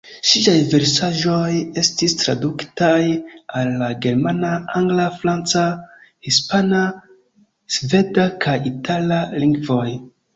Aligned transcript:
Ŝiaj 0.27 0.53
versaĵoj 0.69 1.49
estis 1.81 2.15
tradukitaj 2.21 3.01
al 3.59 3.69
la 3.81 3.89
germana, 4.05 4.53
angla, 4.79 5.05
franca, 5.19 5.65
hispana, 6.29 6.81
sveda 7.77 8.27
kaj 8.47 8.57
itala 8.71 9.21
lingvoj. 9.45 9.87